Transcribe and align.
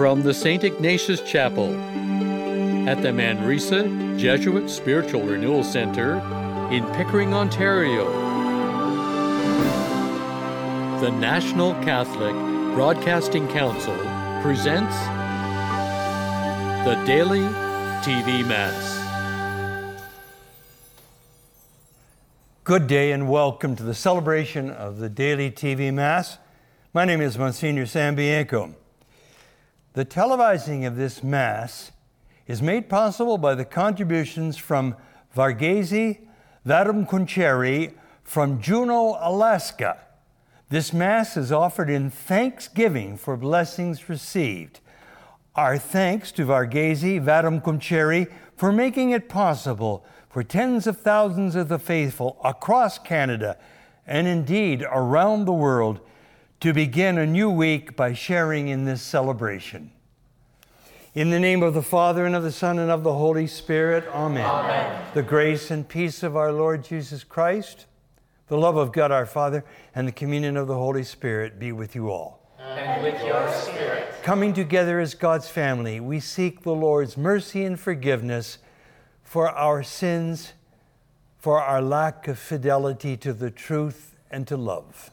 from 0.00 0.22
the 0.22 0.32
St. 0.32 0.64
Ignatius 0.64 1.20
Chapel 1.20 1.74
at 2.88 3.02
the 3.02 3.12
Manresa 3.12 3.82
Jesuit 4.16 4.70
Spiritual 4.70 5.20
Renewal 5.20 5.62
Center 5.62 6.14
in 6.72 6.86
Pickering, 6.94 7.34
Ontario. 7.34 8.06
The 11.02 11.10
National 11.10 11.74
Catholic 11.84 12.32
Broadcasting 12.74 13.46
Council 13.48 13.94
presents 14.40 14.96
the 16.86 16.94
Daily 17.04 17.42
TV 18.00 18.42
Mass. 18.48 18.96
Good 22.64 22.86
day 22.86 23.12
and 23.12 23.28
welcome 23.28 23.76
to 23.76 23.82
the 23.82 23.92
celebration 23.92 24.70
of 24.70 24.96
the 24.96 25.10
Daily 25.10 25.50
TV 25.50 25.92
Mass. 25.92 26.38
My 26.94 27.04
name 27.04 27.20
is 27.20 27.36
Monsignor 27.36 27.84
Sam 27.84 28.14
Bianco. 28.14 28.76
The 29.92 30.04
televising 30.04 30.86
of 30.86 30.94
this 30.94 31.24
Mass 31.24 31.90
is 32.46 32.62
made 32.62 32.88
possible 32.88 33.38
by 33.38 33.56
the 33.56 33.64
contributions 33.64 34.56
from 34.56 34.94
Varghese 35.36 36.20
Kuncheri 36.64 37.94
from 38.22 38.62
Juneau, 38.62 39.18
Alaska. 39.20 39.98
This 40.68 40.92
Mass 40.92 41.36
is 41.36 41.50
offered 41.50 41.90
in 41.90 42.08
thanksgiving 42.08 43.16
for 43.16 43.36
blessings 43.36 44.08
received. 44.08 44.78
Our 45.56 45.76
thanks 45.76 46.30
to 46.32 46.46
Varghese 46.46 47.20
Kuncheri 47.60 48.30
for 48.56 48.70
making 48.70 49.10
it 49.10 49.28
possible 49.28 50.04
for 50.28 50.44
tens 50.44 50.86
of 50.86 51.00
thousands 51.00 51.56
of 51.56 51.68
the 51.68 51.80
faithful 51.80 52.38
across 52.44 52.96
Canada 53.00 53.58
and 54.06 54.28
indeed 54.28 54.86
around 54.88 55.46
the 55.46 55.52
world 55.52 55.98
to 56.60 56.74
begin 56.74 57.16
a 57.16 57.24
new 57.24 57.48
week 57.48 57.96
by 57.96 58.12
sharing 58.12 58.68
in 58.68 58.84
this 58.84 59.00
celebration. 59.00 59.90
In 61.14 61.30
the 61.30 61.40
name 61.40 61.62
of 61.62 61.72
the 61.72 61.82
Father, 61.82 62.26
and 62.26 62.36
of 62.36 62.42
the 62.42 62.52
Son, 62.52 62.78
and 62.78 62.90
of 62.90 63.02
the 63.02 63.14
Holy 63.14 63.46
Spirit, 63.46 64.06
Amen. 64.12 64.44
Amen. 64.44 65.06
The 65.14 65.22
grace 65.22 65.70
and 65.70 65.88
peace 65.88 66.22
of 66.22 66.36
our 66.36 66.52
Lord 66.52 66.84
Jesus 66.84 67.24
Christ, 67.24 67.86
the 68.48 68.58
love 68.58 68.76
of 68.76 68.92
God 68.92 69.10
our 69.10 69.24
Father, 69.24 69.64
and 69.94 70.06
the 70.06 70.12
communion 70.12 70.58
of 70.58 70.66
the 70.66 70.74
Holy 70.74 71.02
Spirit 71.02 71.58
be 71.58 71.72
with 71.72 71.94
you 71.94 72.10
all. 72.10 72.40
And 72.58 73.02
with 73.02 73.24
your 73.24 73.50
spirit. 73.54 74.12
Coming 74.22 74.52
together 74.52 75.00
as 75.00 75.14
God's 75.14 75.48
family, 75.48 75.98
we 75.98 76.20
seek 76.20 76.62
the 76.62 76.74
Lord's 76.74 77.16
mercy 77.16 77.64
and 77.64 77.80
forgiveness 77.80 78.58
for 79.22 79.48
our 79.48 79.82
sins, 79.82 80.52
for 81.38 81.58
our 81.58 81.80
lack 81.80 82.28
of 82.28 82.38
fidelity 82.38 83.16
to 83.16 83.32
the 83.32 83.50
truth 83.50 84.14
and 84.30 84.46
to 84.46 84.58
love. 84.58 85.10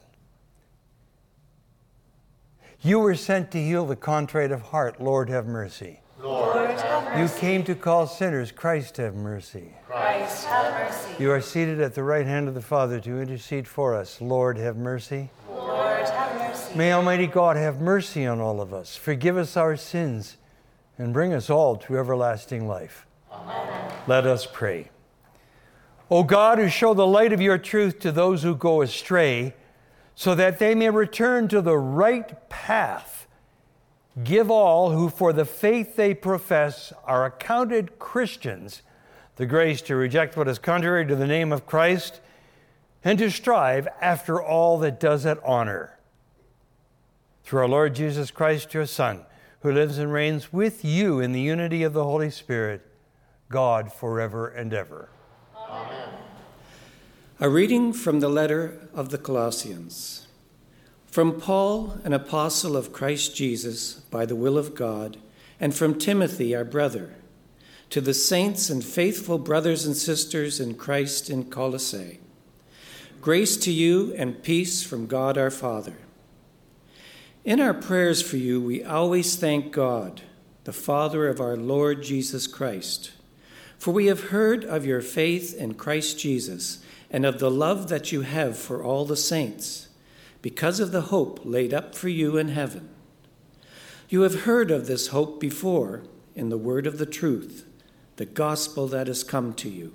You 2.81 3.00
were 3.00 3.16
sent 3.16 3.52
to 3.52 3.61
heal 3.61 3.86
the 3.86 3.95
contrite 3.95 4.52
of 4.52 4.61
heart. 4.61 5.02
Lord, 5.02 5.30
have 5.30 5.47
mercy. 5.47 6.00
Lord, 6.22 6.70
have 6.70 7.03
mercy. 7.06 7.33
You 7.33 7.39
came 7.39 7.64
to 7.64 7.73
call 7.73 8.06
sinners. 8.06 8.52
Christ, 8.52 8.97
have 8.97 9.16
mercy. 9.16 9.73
Christ, 9.86 10.45
have 10.45 10.73
mercy. 10.73 11.23
You 11.23 11.31
are 11.31 11.42
seated 11.42 11.81
at 11.81 11.95
the 11.95 12.03
right 12.03 12.25
hand 12.25 12.48
of 12.48 12.53
the 12.53 12.61
Father 12.61 13.00
to 13.00 13.20
intercede 13.20 13.67
for 13.67 13.95
us. 13.95 14.22
Lord, 14.22 14.58
have 14.58 14.78
mercy. 14.78 15.30
Lord, 15.50 16.08
have 16.08 16.38
mercy. 16.38 16.78
May 16.78 16.94
Almighty 16.94 17.25
God 17.25 17.55
have 17.55 17.81
mercy 17.81 18.28
on 18.28 18.39
all 18.39 18.61
of 18.61 18.73
us, 18.73 18.95
forgive 18.95 19.38
us 19.38 19.58
our 19.58 19.75
sins, 19.75 20.38
and 21.00 21.14
bring 21.14 21.33
us 21.33 21.50
all 21.50 21.78
to 21.78 21.98
everlasting 21.98 22.67
life. 22.67 23.08
Amen. 23.31 23.92
Let 24.05 24.28
us 24.28 24.48
pray. 24.52 24.89
O 26.11 26.23
God, 26.23 26.59
who 26.59 26.70
show 26.70 26.94
the 26.94 27.08
light 27.08 27.33
of 27.33 27.42
your 27.42 27.58
truth 27.58 28.00
to 28.00 28.11
those 28.11 28.44
who 28.44 28.55
go 28.55 28.81
astray, 28.81 29.55
so 30.20 30.34
that 30.34 30.58
they 30.58 30.73
may 30.73 30.90
return 30.90 31.48
to 31.48 31.62
the 31.62 31.78
right 31.78 32.50
path. 32.50 33.28
Give 34.23 34.50
all 34.50 34.90
who, 34.90 35.10
for 35.10 35.32
the 35.32 35.46
faith 35.46 35.96
they 35.96 36.16
profess, 36.16 36.92
are 37.06 37.23
accounted 37.23 38.00
Christians, 38.00 38.82
the 39.36 39.45
grace 39.45 39.80
to 39.83 39.95
reject 39.95 40.36
what 40.36 40.48
is 40.48 40.58
contrary 40.58 41.06
to 41.06 41.16
the 41.16 41.27
name 41.27 41.54
of 41.54 41.67
Christ 41.67 42.20
and 43.04 43.20
to 43.20 43.30
strive 43.30 43.88
after 44.02 44.42
all 44.42 44.80
that 44.80 45.00
does 45.00 45.23
it 45.23 45.38
honor. 45.45 46.00
Through 47.44 47.60
our 47.60 47.67
Lord 47.67 47.94
Jesus 47.94 48.32
Christ, 48.32 48.73
your 48.73 48.88
Son, 48.88 49.22
who 49.60 49.72
lives 49.72 50.00
and 50.00 50.11
reigns 50.11 50.52
with 50.52 50.83
you 50.83 51.20
in 51.20 51.32
the 51.32 51.42
unity 51.42 51.83
of 51.83 51.94
the 51.94 52.04
Holy 52.04 52.32
Spirit, 52.32 52.82
God 53.50 53.94
forever 53.94 54.48
and 54.48 54.73
ever. 54.73 55.10
Amen. 55.56 56.17
A 57.39 57.49
reading 57.49 57.93
from 57.93 58.20
the 58.20 58.30
letter 58.30 58.89
of 58.95 59.09
the 59.09 59.20
Colossians. 59.20 60.25
From 61.05 61.39
Paul, 61.39 61.99
an 62.03 62.11
apostle 62.11 62.75
of 62.75 62.92
Christ 62.92 63.36
Jesus, 63.36 63.93
by 64.09 64.25
the 64.25 64.36
will 64.36 64.58
of 64.58 64.73
God, 64.73 65.17
and 65.59 65.71
from 65.71 65.99
Timothy, 65.99 66.55
our 66.55 66.64
brother, 66.64 67.14
to 67.92 68.02
the 68.02 68.15
saints 68.15 68.71
and 68.71 68.83
faithful 68.83 69.37
brothers 69.37 69.86
and 69.86 69.95
sisters 69.95 70.59
in 70.59 70.73
Christ 70.73 71.30
in 71.30 71.43
Colossae. 71.52 72.20
Grace 73.21 73.55
to 73.58 73.71
you 73.71 74.15
and 74.15 74.42
peace 74.42 74.81
from 74.81 75.05
God 75.05 75.37
our 75.37 75.52
Father. 75.52 75.97
In 77.45 77.61
our 77.61 77.76
prayers 77.76 78.20
for 78.20 78.37
you, 78.37 78.59
we 78.59 78.83
always 78.83 79.36
thank 79.36 79.71
God, 79.71 80.23
the 80.64 80.73
Father 80.73 81.27
of 81.27 81.39
our 81.39 81.55
Lord 81.55 82.02
Jesus 82.02 82.47
Christ, 82.47 83.11
for 83.77 83.92
we 83.92 84.08
have 84.08 84.30
heard 84.30 84.64
of 84.65 84.87
your 84.87 85.02
faith 85.02 85.55
in 85.55 85.76
Christ 85.76 86.17
Jesus 86.17 86.80
and 87.10 87.26
of 87.26 87.40
the 87.40 87.52
love 87.52 87.90
that 87.90 88.12
you 88.12 88.22
have 88.22 88.58
for 88.58 88.84
all 88.84 89.06
the 89.06 89.16
saints, 89.16 89.88
because 90.42 90.80
of 90.80 90.92
the 90.92 91.02
hope 91.02 91.40
laid 91.44 91.73
up 91.73 91.95
for 91.95 92.10
you 92.10 92.38
in 92.38 92.50
heaven. 92.50 92.90
You 94.10 94.22
have 94.22 94.42
heard 94.42 94.72
of 94.72 94.88
this 94.88 95.08
hope 95.08 95.40
before 95.40 96.04
in 96.36 96.50
the 96.50 96.58
word 96.58 96.88
of 96.88 96.98
the 96.98 97.06
truth, 97.06 97.66
the 98.18 98.26
gospel 98.26 98.88
that 98.88 99.08
has 99.08 99.23
come 99.23 99.54
to 99.56 99.70
you. 99.70 99.94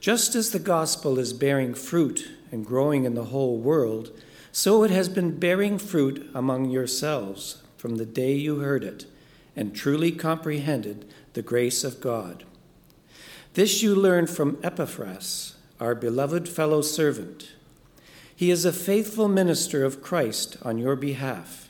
Just 0.00 0.34
as 0.34 0.50
the 0.50 0.58
gospel 0.58 1.18
is 1.18 1.32
bearing 1.32 1.74
fruit 1.74 2.28
and 2.52 2.66
growing 2.66 3.04
in 3.04 3.14
the 3.14 3.26
whole 3.26 3.58
world, 3.58 4.10
so 4.52 4.84
it 4.84 4.90
has 4.90 5.08
been 5.08 5.38
bearing 5.38 5.78
fruit 5.78 6.30
among 6.34 6.70
yourselves 6.70 7.62
from 7.76 7.96
the 7.96 8.06
day 8.06 8.34
you 8.34 8.60
heard 8.60 8.84
it 8.84 9.06
and 9.56 9.74
truly 9.74 10.12
comprehended 10.12 11.04
the 11.32 11.42
grace 11.42 11.84
of 11.84 12.00
God. 12.00 12.44
This 13.54 13.82
you 13.82 13.94
learned 13.94 14.30
from 14.30 14.58
Epaphras 14.62 15.53
our 15.84 15.94
beloved 15.94 16.48
fellow 16.48 16.80
servant. 16.80 17.52
He 18.34 18.50
is 18.50 18.64
a 18.64 18.72
faithful 18.72 19.28
minister 19.28 19.84
of 19.84 20.02
Christ 20.02 20.56
on 20.62 20.78
your 20.78 20.96
behalf, 20.96 21.68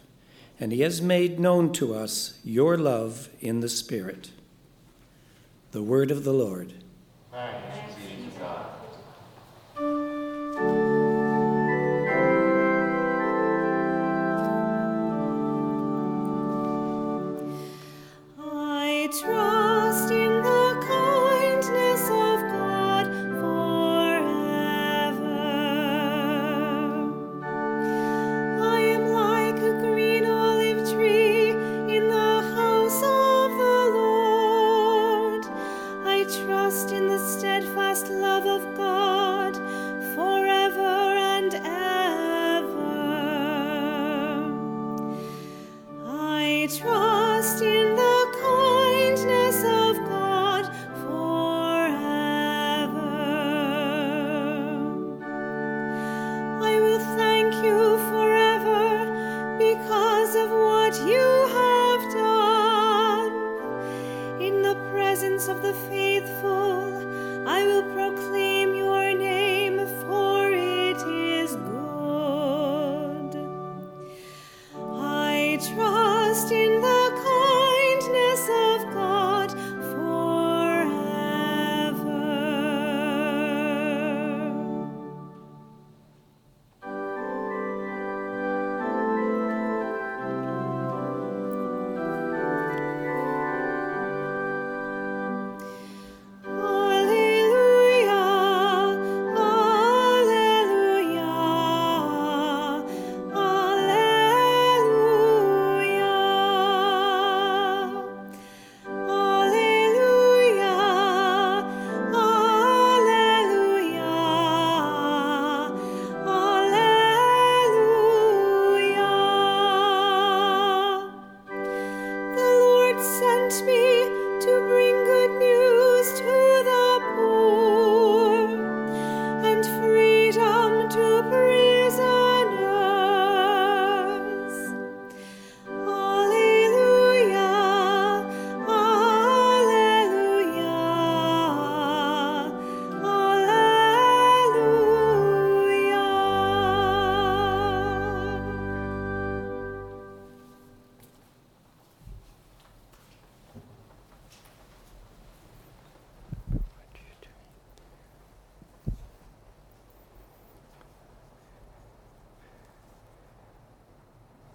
and 0.60 0.70
he 0.70 0.82
has 0.82 1.02
made 1.02 1.40
known 1.40 1.72
to 1.72 1.92
us 1.96 2.38
your 2.44 2.78
love 2.78 3.28
in 3.40 3.58
the 3.58 3.68
Spirit. 3.68 4.30
The 5.72 5.82
word 5.82 6.12
of 6.12 6.22
the 6.22 6.32
Lord. 6.32 6.74
Thanks 7.32 7.63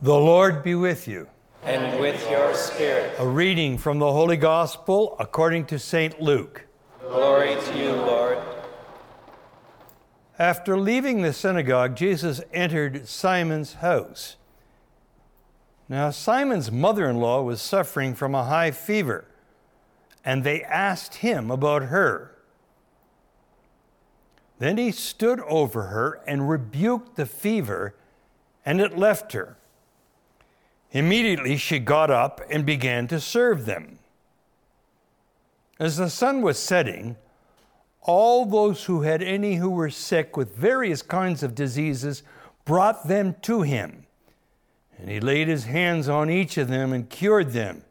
The 0.01 0.16
Lord 0.16 0.63
be 0.63 0.75
with 0.75 1.10
you. 1.10 1.28
And 1.63 2.00
with 2.00 2.31
your 2.31 2.54
spirit. 2.54 3.16
A 3.19 3.28
reading 3.28 3.78
from 3.78 4.00
the 4.00 4.10
Holy 4.10 4.38
Gospel 4.38 5.18
according 5.19 5.66
to 5.66 5.78
St. 5.78 6.22
Luke. 6.22 6.66
Glory 7.01 7.57
to 7.62 7.78
you, 7.78 7.92
Lord. 7.92 8.38
After 10.38 10.78
leaving 10.78 11.22
the 11.22 11.34
synagogue, 11.34 11.98
Jesus 11.98 12.40
entered 12.54 13.10
Simon's 13.10 13.74
house. 13.74 14.38
Now, 15.90 16.12
Simon's 16.12 16.72
mother 16.72 17.10
in 17.10 17.18
law 17.18 17.42
was 17.42 17.62
suffering 17.62 18.16
from 18.16 18.34
a 18.34 18.46
high 18.46 18.72
fever, 18.72 19.25
and 20.24 20.46
they 20.46 20.63
asked 20.63 21.16
him 21.16 21.51
about 21.51 21.84
her. 21.84 22.38
Then 24.60 24.78
he 24.78 24.94
stood 24.94 25.42
over 25.42 25.88
her 25.88 26.22
and 26.25 26.50
rebuked 26.50 27.18
the 27.18 27.25
fever, 27.25 27.96
and 28.66 28.80
it 28.80 28.98
left 28.98 29.34
her. 29.34 29.57
Immediately 30.91 31.57
she 31.57 31.80
got 31.80 32.09
up 32.09 32.41
and 32.50 32.65
began 32.65 33.07
to 33.07 33.19
serve 33.19 33.65
them. 33.65 34.00
As 35.80 35.97
the 35.97 36.09
sun 36.09 36.41
was 36.41 36.57
setting, 36.57 37.15
all 38.01 38.45
those 38.45 38.86
who 38.86 39.01
had 39.01 39.21
any 39.21 39.56
who 39.56 39.69
were 39.69 39.89
sick 39.89 40.36
with 40.36 40.56
various 40.56 41.01
kinds 41.01 41.44
of 41.44 41.56
diseases 41.56 42.24
brought 42.65 43.07
them 43.07 43.36
to 43.44 43.62
him. 43.62 44.06
And 44.97 45.09
he 45.09 45.19
laid 45.19 45.47
his 45.47 45.65
hands 45.65 46.09
on 46.09 46.30
each 46.30 46.57
of 46.57 46.68
them 46.68 46.91
and 46.91 47.09
cured 47.09 47.51
them. 47.51 47.83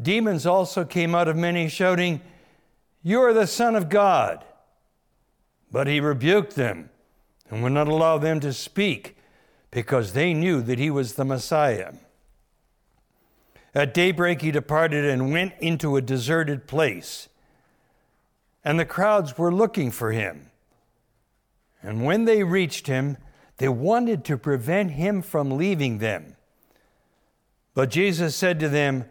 Demons 0.00 0.44
also 0.44 0.84
came 0.84 1.14
out 1.14 1.28
of 1.28 1.36
many, 1.36 1.68
shouting, 1.68 2.20
You 3.02 3.20
are 3.22 3.32
the 3.32 3.46
Son 3.46 3.76
of 3.76 3.88
God. 3.88 4.44
But 5.70 5.86
he 5.86 6.00
rebuked 6.00 6.54
them 6.54 6.90
and 7.48 7.62
would 7.62 7.72
not 7.72 7.88
allow 7.88 8.18
them 8.18 8.40
to 8.40 8.52
speak 8.52 9.16
because 9.72 10.12
they 10.12 10.32
knew 10.32 10.62
that 10.62 10.78
he 10.78 10.90
was 10.90 11.14
the 11.14 11.24
Messiah. 11.24 11.94
At 13.74 13.94
daybreak, 13.94 14.42
he 14.42 14.52
departed 14.52 15.04
and 15.04 15.32
went 15.32 15.54
into 15.58 15.96
a 15.96 16.02
deserted 16.02 16.68
place. 16.68 17.28
And 18.64 18.78
the 18.78 18.84
crowds 18.84 19.36
were 19.36 19.52
looking 19.52 19.90
for 19.90 20.12
him. 20.12 20.50
And 21.82 22.04
when 22.04 22.26
they 22.26 22.44
reached 22.44 22.86
him, 22.86 23.16
they 23.56 23.68
wanted 23.68 24.24
to 24.26 24.38
prevent 24.38 24.92
him 24.92 25.22
from 25.22 25.56
leaving 25.56 25.98
them. 25.98 26.36
But 27.74 27.90
Jesus 27.90 28.36
said 28.36 28.60
to 28.60 28.68
them, 28.68 29.06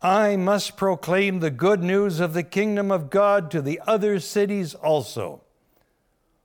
I 0.00 0.36
must 0.36 0.76
proclaim 0.76 1.40
the 1.40 1.50
good 1.50 1.82
news 1.82 2.20
of 2.20 2.34
the 2.34 2.42
kingdom 2.44 2.92
of 2.92 3.10
God 3.10 3.50
to 3.50 3.60
the 3.60 3.80
other 3.86 4.20
cities 4.20 4.74
also, 4.74 5.42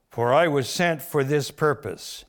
for 0.10 0.34
I 0.34 0.48
was 0.48 0.68
sent 0.68 1.02
for 1.02 1.24
this 1.24 1.52
purpose. 1.52 2.26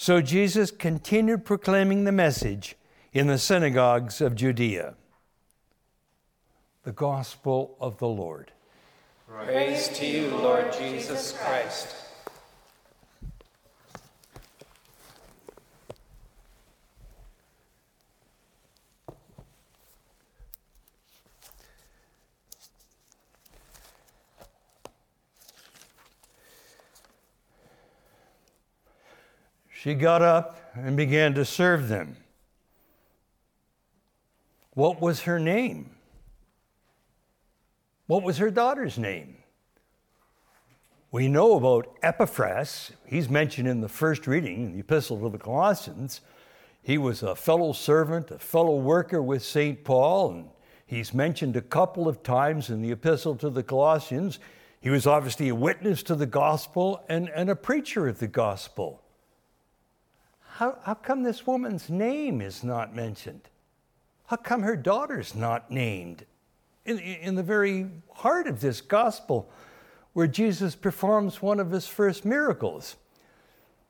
So 0.00 0.22
Jesus 0.22 0.70
continued 0.70 1.44
proclaiming 1.44 2.04
the 2.04 2.10
message 2.10 2.74
in 3.12 3.26
the 3.26 3.36
synagogues 3.36 4.22
of 4.22 4.34
Judea. 4.34 4.94
The 6.84 6.92
Gospel 6.92 7.76
of 7.78 7.98
the 7.98 8.08
Lord. 8.08 8.50
Praise 9.28 9.88
to 9.88 10.06
you, 10.06 10.28
Lord 10.28 10.72
Jesus 10.72 11.32
Christ. 11.32 11.99
She 29.82 29.94
got 29.94 30.20
up 30.20 30.58
and 30.74 30.94
began 30.94 31.32
to 31.36 31.44
serve 31.46 31.88
them. 31.88 32.18
What 34.74 35.00
was 35.00 35.22
her 35.22 35.38
name? 35.38 35.92
What 38.06 38.22
was 38.22 38.36
her 38.36 38.50
daughter's 38.50 38.98
name? 38.98 39.38
We 41.10 41.28
know 41.28 41.56
about 41.56 41.96
Epaphras. 42.02 42.92
He's 43.06 43.30
mentioned 43.30 43.68
in 43.68 43.80
the 43.80 43.88
first 43.88 44.26
reading 44.26 44.66
in 44.66 44.72
the 44.74 44.80
Epistle 44.80 45.18
to 45.20 45.30
the 45.30 45.42
Colossians. 45.42 46.20
He 46.82 46.98
was 46.98 47.22
a 47.22 47.34
fellow 47.34 47.72
servant, 47.72 48.30
a 48.30 48.38
fellow 48.38 48.76
worker 48.76 49.22
with 49.22 49.42
St. 49.42 49.82
Paul, 49.82 50.30
and 50.30 50.48
he's 50.84 51.14
mentioned 51.14 51.56
a 51.56 51.62
couple 51.62 52.06
of 52.06 52.22
times 52.22 52.68
in 52.68 52.82
the 52.82 52.92
Epistle 52.92 53.34
to 53.36 53.48
the 53.48 53.62
Colossians. 53.62 54.40
He 54.82 54.90
was 54.90 55.06
obviously 55.06 55.48
a 55.48 55.54
witness 55.54 56.02
to 56.02 56.14
the 56.14 56.26
gospel 56.26 57.02
and, 57.08 57.30
and 57.30 57.48
a 57.48 57.56
preacher 57.56 58.08
of 58.08 58.18
the 58.18 58.28
gospel. 58.28 59.00
How, 60.60 60.76
how 60.82 60.92
come 60.92 61.22
this 61.22 61.46
woman's 61.46 61.88
name 61.88 62.42
is 62.42 62.62
not 62.62 62.94
mentioned? 62.94 63.48
How 64.26 64.36
come 64.36 64.60
her 64.60 64.76
daughter's 64.76 65.34
not 65.34 65.70
named? 65.70 66.26
In, 66.84 66.98
in 66.98 67.34
the 67.34 67.42
very 67.42 67.86
heart 68.12 68.46
of 68.46 68.60
this 68.60 68.82
gospel, 68.82 69.50
where 70.12 70.26
Jesus 70.26 70.74
performs 70.74 71.40
one 71.40 71.60
of 71.60 71.70
his 71.70 71.86
first 71.86 72.26
miracles. 72.26 72.96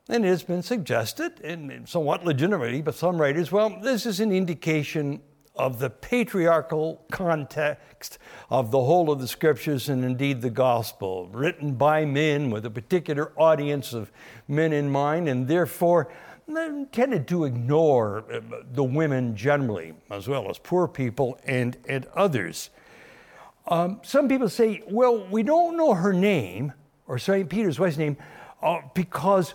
And 0.08 0.24
it 0.24 0.28
has 0.28 0.44
been 0.44 0.62
suggested, 0.62 1.40
and 1.40 1.88
somewhat 1.88 2.24
legitimately, 2.24 2.82
by 2.82 2.92
some 2.92 3.20
writers, 3.20 3.50
well, 3.50 3.76
this 3.82 4.06
is 4.06 4.20
an 4.20 4.30
indication 4.30 5.20
of 5.56 5.80
the 5.80 5.90
patriarchal 5.90 7.04
context 7.10 8.18
of 8.48 8.70
the 8.70 8.78
whole 8.78 9.10
of 9.10 9.20
the 9.20 9.26
scriptures 9.26 9.88
and 9.88 10.04
indeed 10.04 10.40
the 10.40 10.50
gospel, 10.50 11.28
written 11.32 11.74
by 11.74 12.04
men 12.04 12.48
with 12.48 12.64
a 12.64 12.70
particular 12.70 13.32
audience 13.36 13.92
of 13.92 14.12
men 14.46 14.72
in 14.72 14.88
mind, 14.88 15.28
and 15.28 15.48
therefore 15.48 16.08
tended 16.92 17.28
to 17.28 17.44
ignore 17.44 18.24
uh, 18.32 18.40
the 18.72 18.84
women 18.84 19.36
generally, 19.36 19.94
as 20.10 20.28
well 20.28 20.50
as 20.50 20.58
poor 20.58 20.88
people 20.88 21.38
and, 21.44 21.76
and 21.88 22.06
others. 22.14 22.70
Um, 23.66 24.00
some 24.02 24.28
people 24.28 24.48
say, 24.48 24.82
well, 24.88 25.26
we 25.30 25.42
don't 25.42 25.76
know 25.76 25.94
her 25.94 26.12
name, 26.12 26.72
or 27.06 27.18
St. 27.18 27.48
Peter's 27.48 27.78
wife's 27.78 27.96
name, 27.96 28.16
uh, 28.62 28.80
because 28.94 29.54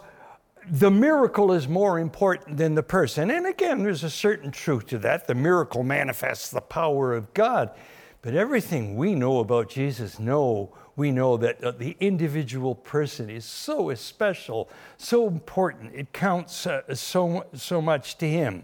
the 0.69 0.89
miracle 0.89 1.51
is 1.51 1.67
more 1.67 1.99
important 1.99 2.57
than 2.57 2.75
the 2.75 2.83
person. 2.83 3.29
And 3.29 3.45
again, 3.45 3.83
there's 3.83 4.03
a 4.03 4.09
certain 4.09 4.51
truth 4.51 4.87
to 4.87 4.97
that. 4.99 5.27
The 5.27 5.35
miracle 5.35 5.83
manifests 5.83 6.49
the 6.49 6.61
power 6.61 7.13
of 7.13 7.33
God. 7.33 7.71
But 8.21 8.33
everything 8.33 8.95
we 8.95 9.13
know 9.13 9.39
about 9.39 9.69
Jesus 9.69 10.17
know 10.19 10.75
we 10.95 11.11
know 11.11 11.37
that 11.37 11.63
uh, 11.63 11.71
the 11.71 11.97
individual 11.99 12.75
person 12.75 13.29
is 13.29 13.45
so 13.45 13.93
special, 13.95 14.69
so 14.97 15.27
important. 15.27 15.93
It 15.93 16.13
counts 16.13 16.65
uh, 16.65 16.95
so, 16.95 17.45
so 17.53 17.81
much 17.81 18.17
to 18.19 18.27
him. 18.29 18.63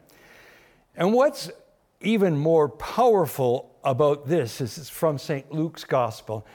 And 0.95 1.13
what's 1.13 1.51
even 1.99 2.37
more 2.37 2.69
powerful 2.69 3.75
about 3.83 4.27
this 4.27 4.61
is 4.61 4.89
from 4.89 5.17
St. 5.17 5.51
Luke's 5.51 5.83
gospel. 5.83 6.45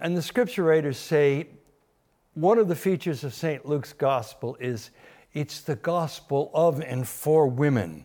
And 0.00 0.16
the 0.16 0.22
scripture 0.22 0.62
writers 0.62 0.98
say 0.98 1.48
one 2.34 2.58
of 2.58 2.68
the 2.68 2.76
features 2.76 3.24
of 3.24 3.34
St. 3.34 3.66
Luke's 3.66 3.92
gospel 3.92 4.56
is 4.60 4.90
it's 5.34 5.60
the 5.60 5.76
gospel 5.76 6.50
of 6.54 6.80
and 6.80 7.06
for 7.06 7.46
women. 7.48 8.04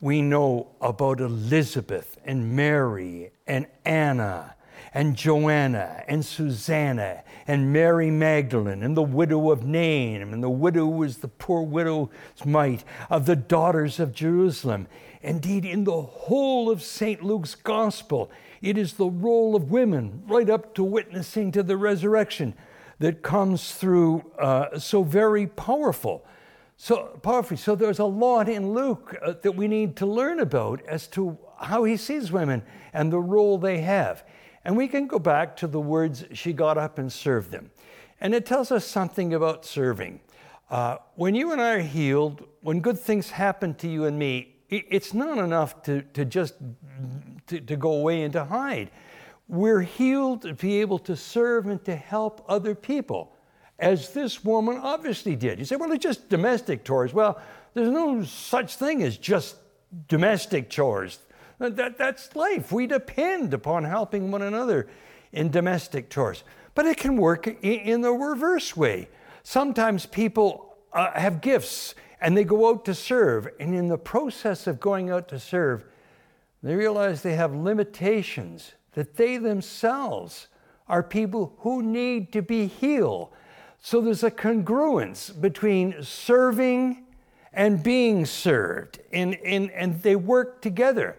We 0.00 0.20
know 0.20 0.74
about 0.80 1.20
Elizabeth 1.20 2.18
and 2.24 2.56
Mary 2.56 3.30
and 3.46 3.66
Anna 3.84 4.56
and 4.94 5.16
Joanna 5.16 6.04
and 6.08 6.24
Susanna 6.24 7.22
and 7.46 7.72
Mary 7.72 8.10
Magdalene 8.10 8.82
and 8.82 8.96
the 8.96 9.02
widow 9.02 9.50
of 9.50 9.64
Nain. 9.64 10.22
And 10.22 10.42
the 10.42 10.50
widow 10.50 10.86
was 10.86 11.18
the 11.18 11.28
poor 11.28 11.62
widow's 11.62 12.08
mite 12.44 12.84
of 13.10 13.26
the 13.26 13.36
daughters 13.36 13.98
of 13.98 14.12
Jerusalem. 14.12 14.86
Indeed, 15.22 15.64
in 15.64 15.84
the 15.84 16.02
whole 16.02 16.70
of 16.70 16.82
St. 16.82 17.22
Luke's 17.22 17.54
gospel, 17.54 18.30
it 18.60 18.76
is 18.76 18.94
the 18.94 19.06
role 19.06 19.54
of 19.54 19.70
women, 19.70 20.22
right 20.26 20.50
up 20.50 20.74
to 20.74 20.84
witnessing 20.84 21.52
to 21.52 21.62
the 21.62 21.76
resurrection, 21.76 22.54
that 22.98 23.22
comes 23.22 23.74
through 23.74 24.24
uh, 24.38 24.78
so 24.78 25.02
very 25.02 25.46
powerful. 25.46 26.24
So 26.76 27.18
powerfully. 27.22 27.56
So 27.56 27.74
there's 27.74 27.98
a 27.98 28.04
lot 28.04 28.48
in 28.48 28.72
Luke 28.72 29.16
uh, 29.20 29.34
that 29.42 29.52
we 29.52 29.68
need 29.68 29.96
to 29.96 30.06
learn 30.06 30.40
about 30.40 30.82
as 30.86 31.06
to 31.08 31.38
how 31.60 31.84
he 31.84 31.96
sees 31.96 32.32
women 32.32 32.62
and 32.92 33.12
the 33.12 33.20
role 33.20 33.58
they 33.58 33.80
have. 33.80 34.24
And 34.64 34.76
we 34.76 34.88
can 34.88 35.06
go 35.06 35.18
back 35.18 35.56
to 35.56 35.66
the 35.66 35.80
words, 35.80 36.24
she 36.32 36.52
got 36.52 36.78
up 36.78 36.98
and 36.98 37.12
served 37.12 37.50
them. 37.50 37.70
And 38.20 38.34
it 38.34 38.46
tells 38.46 38.70
us 38.70 38.86
something 38.86 39.34
about 39.34 39.64
serving. 39.64 40.20
Uh, 40.70 40.98
when 41.16 41.34
you 41.34 41.52
and 41.52 41.60
I 41.60 41.74
are 41.74 41.80
healed, 41.80 42.46
when 42.62 42.80
good 42.80 42.98
things 42.98 43.30
happen 43.30 43.74
to 43.74 43.88
you 43.88 44.04
and 44.04 44.18
me, 44.18 44.54
it's 44.70 45.12
not 45.12 45.36
enough 45.36 45.82
to, 45.82 46.00
to 46.14 46.24
just 46.24 46.54
to, 47.48 47.60
to 47.60 47.76
go 47.76 47.92
away 47.92 48.22
and 48.22 48.32
to 48.32 48.44
hide. 48.44 48.90
We're 49.48 49.82
healed 49.82 50.42
to 50.42 50.54
be 50.54 50.80
able 50.80 50.98
to 51.00 51.14
serve 51.14 51.66
and 51.66 51.84
to 51.84 51.94
help 51.94 52.42
other 52.48 52.74
people, 52.74 53.36
as 53.78 54.14
this 54.14 54.42
woman 54.42 54.78
obviously 54.78 55.36
did. 55.36 55.58
You 55.58 55.66
say, 55.66 55.76
well, 55.76 55.92
it's 55.92 56.02
just 56.02 56.30
domestic 56.30 56.84
chores. 56.84 57.12
Well, 57.12 57.38
there's 57.74 57.90
no 57.90 58.22
such 58.22 58.76
thing 58.76 59.02
as 59.02 59.18
just 59.18 59.56
domestic 60.08 60.70
chores. 60.70 61.18
That, 61.70 61.96
that's 61.96 62.34
life. 62.34 62.72
We 62.72 62.86
depend 62.86 63.54
upon 63.54 63.84
helping 63.84 64.30
one 64.30 64.42
another 64.42 64.88
in 65.32 65.50
domestic 65.50 66.10
chores. 66.10 66.42
But 66.74 66.86
it 66.86 66.96
can 66.96 67.16
work 67.16 67.46
in, 67.62 68.00
the 68.00 68.12
reverse 68.12 68.76
way. 68.76 69.08
Sometimes 69.42 70.06
people 70.06 70.76
uh, 70.92 71.12
have 71.12 71.40
gifts 71.40 71.94
and 72.20 72.36
they 72.36 72.44
go 72.44 72.68
out 72.68 72.84
to 72.86 72.94
serve. 72.94 73.48
And 73.60 73.74
in 73.74 73.88
the 73.88 73.98
process 73.98 74.66
of 74.66 74.80
going 74.80 75.10
out 75.10 75.28
to 75.28 75.38
serve, 75.38 75.84
they 76.62 76.74
realize 76.74 77.22
they 77.22 77.34
have 77.34 77.54
limitations, 77.54 78.72
that 78.92 79.16
they 79.16 79.36
themselves 79.36 80.48
are 80.88 81.02
people 81.02 81.54
who 81.58 81.82
need 81.82 82.32
to 82.32 82.42
be 82.42 82.66
healed. 82.66 83.30
So 83.80 84.00
there's 84.00 84.22
a 84.22 84.30
congruence 84.30 85.38
between 85.40 86.02
serving 86.02 87.04
and 87.52 87.82
being 87.82 88.24
served, 88.24 89.00
and, 89.12 89.34
and, 89.44 89.70
and 89.72 90.00
they 90.02 90.16
work 90.16 90.62
together. 90.62 91.16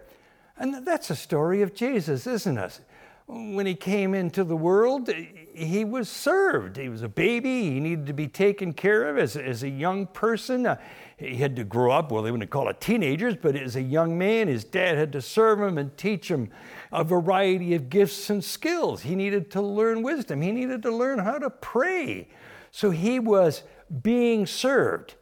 And 0.58 0.86
that's 0.86 1.10
a 1.10 1.16
story 1.16 1.62
of 1.62 1.74
Jesus, 1.74 2.28
isn't 2.28 2.58
it? 2.58 2.80
When 3.26 3.66
he 3.66 3.74
came 3.74 4.14
into 4.14 4.44
the 4.44 4.56
world, 4.56 5.10
he 5.54 5.86
was 5.86 6.10
served. 6.10 6.76
He 6.78 6.90
was 6.90 7.02
a 7.02 7.10
baby. 7.10 7.64
He 7.72 7.80
needed 7.80 8.06
to 8.08 8.14
be 8.14 8.28
taken 8.28 8.74
care 8.74 9.10
of 9.10 9.18
as, 9.18 9.38
as 9.38 9.64
a 9.64 9.70
young 9.70 10.08
person. 10.08 10.68
Uh, 10.68 10.76
he 11.18 11.36
had 11.38 11.56
to 11.56 11.64
grow 11.64 11.92
up, 11.92 12.12
well, 12.12 12.22
they 12.22 12.32
wouldn't 12.32 12.52
call 12.52 12.68
it 12.68 12.82
teenagers, 12.82 13.36
but 13.36 13.56
as 13.56 13.76
a 13.78 13.82
young 13.82 14.18
man, 14.18 14.48
his 14.48 14.66
dad 14.66 14.98
had 14.98 15.14
to 15.14 15.22
serve 15.22 15.62
him 15.62 15.78
and 15.78 15.96
teach 15.98 16.30
him 16.30 16.50
a 16.92 17.04
variety 17.04 17.76
of 17.76 17.90
gifts 17.90 18.30
and 18.30 18.44
skills. 18.44 19.04
He 19.04 19.16
needed 19.16 19.50
to 19.52 19.62
learn 19.62 20.04
wisdom. 20.04 20.42
He 20.42 20.52
needed 20.52 20.82
to 20.84 20.92
learn 20.92 21.20
how 21.20 21.38
to 21.38 21.50
pray. 21.50 22.28
So 22.72 22.90
he 22.90 23.20
was 23.20 23.64
being 24.02 24.46
served. 24.46 25.16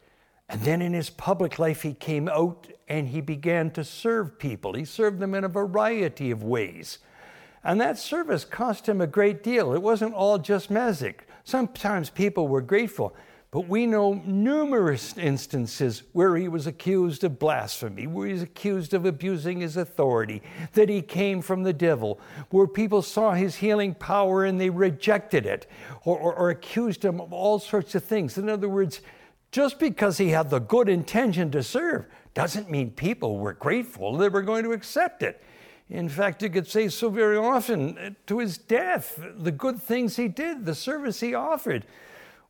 And 0.51 0.59
then 0.63 0.81
in 0.81 0.91
his 0.91 1.09
public 1.09 1.59
life, 1.59 1.81
he 1.81 1.93
came 1.93 2.27
out 2.27 2.67
and 2.89 3.07
he 3.07 3.21
began 3.21 3.71
to 3.71 3.85
serve 3.85 4.37
people. 4.37 4.73
He 4.73 4.83
served 4.83 5.19
them 5.19 5.33
in 5.33 5.45
a 5.45 5.47
variety 5.47 6.29
of 6.29 6.43
ways. 6.43 6.99
And 7.63 7.79
that 7.79 7.97
service 7.97 8.43
cost 8.43 8.89
him 8.89 8.99
a 8.99 9.07
great 9.07 9.43
deal. 9.43 9.73
It 9.73 9.81
wasn't 9.81 10.13
all 10.13 10.37
just 10.37 10.69
magic. 10.69 11.25
Sometimes 11.45 12.09
people 12.09 12.49
were 12.49 12.59
grateful, 12.59 13.15
but 13.49 13.69
we 13.69 13.85
know 13.85 14.21
numerous 14.25 15.17
instances 15.17 16.03
where 16.11 16.35
he 16.35 16.49
was 16.49 16.67
accused 16.67 17.23
of 17.23 17.39
blasphemy, 17.39 18.07
where 18.07 18.27
he 18.27 18.33
was 18.33 18.41
accused 18.41 18.93
of 18.93 19.05
abusing 19.05 19.61
his 19.61 19.77
authority, 19.77 20.41
that 20.73 20.89
he 20.89 21.01
came 21.01 21.41
from 21.41 21.63
the 21.63 21.71
devil, 21.71 22.19
where 22.49 22.67
people 22.67 23.01
saw 23.01 23.31
his 23.31 23.55
healing 23.55 23.93
power 23.93 24.43
and 24.43 24.59
they 24.59 24.69
rejected 24.69 25.45
it, 25.45 25.65
or, 26.03 26.17
or, 26.17 26.33
or 26.33 26.49
accused 26.49 27.05
him 27.05 27.21
of 27.21 27.31
all 27.31 27.57
sorts 27.57 27.95
of 27.95 28.03
things. 28.03 28.37
In 28.37 28.49
other 28.49 28.67
words, 28.67 28.99
just 29.51 29.79
because 29.79 30.17
he 30.17 30.29
had 30.29 30.49
the 30.49 30.59
good 30.59 30.87
intention 30.87 31.51
to 31.51 31.63
serve 31.63 32.05
doesn't 32.33 32.69
mean 32.69 32.91
people 32.91 33.37
were 33.37 33.53
grateful, 33.53 34.17
they 34.17 34.29
were 34.29 34.41
going 34.41 34.63
to 34.63 34.71
accept 34.71 35.21
it. 35.23 35.41
In 35.89 36.07
fact, 36.07 36.41
you 36.41 36.49
could 36.49 36.67
say 36.67 36.87
so 36.87 37.09
very 37.09 37.35
often 37.35 37.97
uh, 37.97 38.11
to 38.27 38.39
his 38.39 38.57
death, 38.57 39.19
the 39.37 39.51
good 39.51 39.81
things 39.81 40.15
he 40.15 40.29
did, 40.29 40.65
the 40.65 40.73
service 40.73 41.19
he 41.19 41.33
offered, 41.33 41.85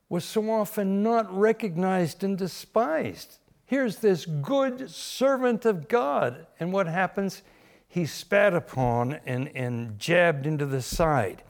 was 0.08 0.24
so 0.24 0.48
often 0.48 1.02
not 1.02 1.36
recognized 1.36 2.22
and 2.22 2.38
despised. 2.38 3.38
Here's 3.66 3.96
this 3.96 4.26
good 4.26 4.90
servant 4.90 5.64
of 5.64 5.88
God, 5.88 6.46
and 6.60 6.72
what 6.72 6.86
happens? 6.86 7.42
He's 7.88 8.12
spat 8.12 8.54
upon 8.54 9.14
and, 9.26 9.48
and 9.56 9.98
jabbed 9.98 10.46
into 10.46 10.66
the 10.66 10.82
side. 10.82 11.42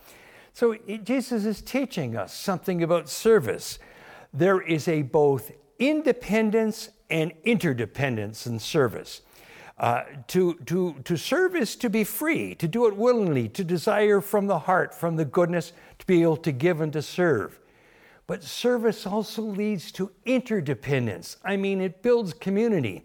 So 0.55 0.77
Jesus 1.05 1.45
is 1.45 1.61
teaching 1.61 2.17
us 2.17 2.33
something 2.33 2.83
about 2.83 3.09
service. 3.09 3.79
There 4.33 4.61
is 4.61 4.89
a 4.89 5.03
both 5.03 5.53
independence 5.79 6.91
and 7.11 7.33
interdependence 7.45 8.47
in 8.47 8.59
service. 8.59 9.21
Uh, 9.79 10.05
to, 10.29 10.55
to, 10.67 10.95
to 11.05 11.17
serve 11.17 11.57
is 11.57 11.75
to 11.77 11.91
be 11.91 12.05
free, 12.05 12.55
to 12.55 12.69
do 12.69 12.87
it 12.87 12.97
willingly, 12.97 13.49
to 13.49 13.65
desire 13.65 14.21
from 14.21 14.47
the 14.47 14.61
heart, 14.61 14.95
from 14.95 15.17
the 15.17 15.25
goodness, 15.25 15.73
to 15.99 16.07
be 16.07 16.23
able 16.23 16.37
to 16.37 16.53
give 16.53 16.81
and 16.81 16.93
to 16.93 17.03
serve. 17.03 17.59
But 18.27 18.45
service 18.45 19.07
also 19.07 19.43
leads 19.43 19.91
to 19.93 20.13
interdependence. 20.25 21.37
I 21.45 21.57
mean, 21.57 21.81
it 21.81 22.03
builds 22.03 22.33
community. 22.33 23.05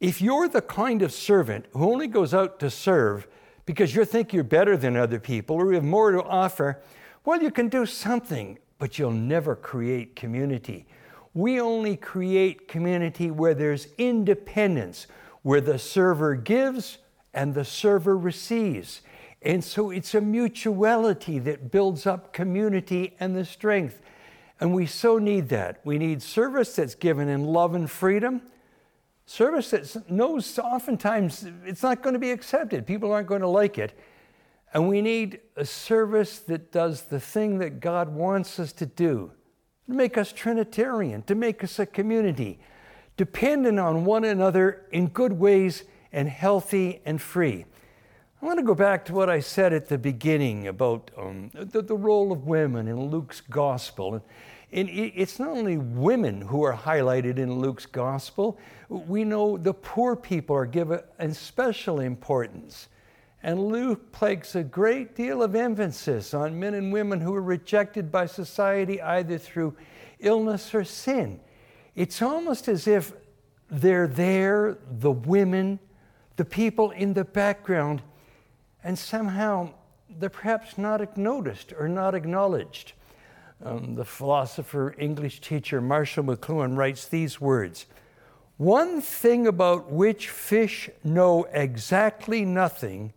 If 0.00 0.20
you're 0.20 0.48
the 0.48 0.60
kind 0.60 1.02
of 1.02 1.12
servant 1.12 1.66
who 1.72 1.90
only 1.90 2.06
goes 2.06 2.34
out 2.34 2.58
to 2.60 2.70
serve 2.70 3.26
because 3.64 3.94
you 3.94 4.04
think 4.04 4.32
you're 4.32 4.44
better 4.44 4.76
than 4.76 4.96
other 4.96 5.18
people 5.18 5.56
or 5.56 5.68
you 5.68 5.74
have 5.76 5.84
more 5.84 6.12
to 6.12 6.22
offer, 6.22 6.82
well, 7.24 7.42
you 7.42 7.50
can 7.50 7.68
do 7.68 7.86
something, 7.86 8.58
but 8.78 8.98
you'll 8.98 9.10
never 9.10 9.56
create 9.56 10.16
community. 10.16 10.86
We 11.34 11.60
only 11.60 11.96
create 11.96 12.68
community 12.68 13.30
where 13.30 13.54
there's 13.54 13.88
independence, 13.98 15.06
where 15.42 15.60
the 15.60 15.78
server 15.78 16.34
gives 16.34 16.98
and 17.34 17.54
the 17.54 17.64
server 17.64 18.16
receives. 18.16 19.02
And 19.42 19.62
so 19.62 19.90
it's 19.90 20.14
a 20.14 20.20
mutuality 20.20 21.38
that 21.40 21.70
builds 21.70 22.06
up 22.06 22.32
community 22.32 23.14
and 23.20 23.36
the 23.36 23.44
strength. 23.44 24.00
And 24.58 24.74
we 24.74 24.86
so 24.86 25.18
need 25.18 25.50
that. 25.50 25.80
We 25.84 25.98
need 25.98 26.22
service 26.22 26.74
that's 26.76 26.94
given 26.94 27.28
in 27.28 27.44
love 27.44 27.74
and 27.74 27.90
freedom. 27.90 28.42
Service 29.26 29.70
that 29.70 30.10
knows 30.10 30.58
oftentimes 30.58 31.46
it's 31.64 31.82
not 31.82 32.02
going 32.02 32.14
to 32.14 32.18
be 32.18 32.30
accepted. 32.30 32.86
People 32.86 33.12
aren't 33.12 33.28
going 33.28 33.42
to 33.42 33.48
like 33.48 33.76
it. 33.76 33.98
And 34.74 34.88
we 34.88 35.00
need 35.00 35.40
a 35.56 35.64
service 35.64 36.38
that 36.40 36.72
does 36.72 37.02
the 37.02 37.20
thing 37.20 37.58
that 37.58 37.80
God 37.80 38.08
wants 38.08 38.58
us 38.58 38.72
to 38.74 38.86
do 38.86 39.32
to 39.86 39.92
make 39.92 40.18
us 40.18 40.32
Trinitarian, 40.32 41.22
to 41.22 41.34
make 41.34 41.62
us 41.62 41.78
a 41.78 41.86
community 41.86 42.58
dependent 43.16 43.78
on 43.78 44.04
one 44.04 44.24
another 44.24 44.86
in 44.90 45.08
good 45.08 45.32
ways 45.32 45.84
and 46.12 46.28
healthy 46.28 47.00
and 47.04 47.20
free. 47.20 47.64
I 48.42 48.46
want 48.46 48.58
to 48.58 48.64
go 48.64 48.74
back 48.74 49.04
to 49.06 49.14
what 49.14 49.30
I 49.30 49.40
said 49.40 49.72
at 49.72 49.88
the 49.88 49.96
beginning 49.96 50.68
about 50.68 51.10
um, 51.16 51.50
the, 51.54 51.80
the, 51.80 51.96
role 51.96 52.32
of 52.32 52.46
women 52.46 52.86
in 52.86 53.10
Luke's 53.10 53.40
gospel. 53.40 54.14
And, 54.14 54.22
and 54.72 54.88
it's 54.90 55.38
not 55.38 55.48
only 55.48 55.78
women 55.78 56.42
who 56.42 56.62
are 56.62 56.74
highlighted 56.74 57.38
in 57.38 57.60
Luke's 57.60 57.86
gospel, 57.86 58.58
we 58.88 59.24
know 59.24 59.56
the 59.56 59.72
poor 59.72 60.14
people 60.14 60.54
are 60.54 60.66
given 60.66 61.00
special 61.32 62.00
importance. 62.00 62.88
And 63.42 63.68
Luke 63.68 64.12
places 64.12 64.56
a 64.56 64.64
great 64.64 65.14
deal 65.14 65.42
of 65.42 65.54
emphasis 65.54 66.34
on 66.34 66.58
men 66.58 66.74
and 66.74 66.92
women 66.92 67.20
who 67.20 67.34
are 67.34 67.42
rejected 67.42 68.10
by 68.10 68.26
society 68.26 69.00
either 69.00 69.38
through 69.38 69.76
illness 70.18 70.74
or 70.74 70.84
sin. 70.84 71.40
It's 71.94 72.22
almost 72.22 72.68
as 72.68 72.86
if 72.86 73.12
they're 73.70 74.06
there, 74.06 74.78
the 74.98 75.10
women, 75.10 75.78
the 76.36 76.44
people 76.44 76.90
in 76.90 77.14
the 77.14 77.24
background, 77.24 78.02
and 78.82 78.98
somehow 78.98 79.70
they're 80.18 80.30
perhaps 80.30 80.78
not 80.78 81.16
noticed 81.16 81.72
or 81.78 81.88
not 81.88 82.14
acknowledged. 82.14 82.92
Um, 83.64 83.94
the 83.94 84.04
philosopher, 84.04 84.94
English 84.98 85.40
teacher 85.40 85.80
Marshall 85.80 86.24
McLuhan 86.24 86.76
writes 86.76 87.08
these 87.08 87.40
words 87.40 87.86
One 88.58 89.00
thing 89.00 89.46
about 89.46 89.90
which 89.90 90.28
fish 90.28 90.90
know 91.02 91.44
exactly 91.52 92.44
nothing 92.44 93.12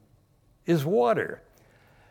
is 0.69 0.85
water. 0.85 1.41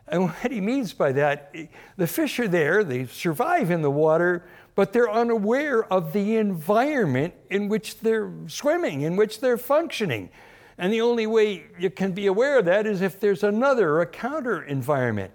And 0.07 0.23
what 0.29 0.51
he 0.51 0.61
means 0.61 0.93
by 0.93 1.13
that, 1.13 1.55
the 1.97 2.07
fish 2.07 2.39
are 2.39 2.47
there, 2.47 2.83
they 2.83 3.05
survive 3.05 3.71
in 3.71 3.81
the 3.81 3.91
water, 3.91 4.43
but 4.75 4.93
they're 4.93 5.11
unaware 5.11 5.91
of 5.91 6.13
the 6.13 6.37
environment 6.37 7.33
in 7.49 7.69
which 7.69 7.99
they're 7.99 8.31
swimming, 8.47 9.01
in 9.01 9.15
which 9.15 9.39
they're 9.39 9.57
functioning. 9.57 10.29
And 10.77 10.93
the 10.93 11.01
only 11.01 11.27
way 11.27 11.65
you 11.77 11.89
can 11.89 12.13
be 12.13 12.27
aware 12.27 12.59
of 12.59 12.65
that 12.65 12.85
is 12.85 13.01
if 13.01 13.19
there's 13.19 13.43
another, 13.43 13.99
a 13.99 14.05
counter 14.05 14.61
environment. 14.63 15.33